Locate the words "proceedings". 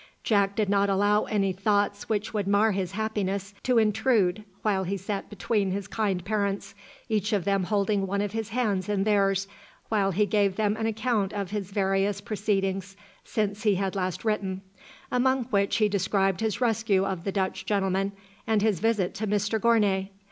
12.19-12.97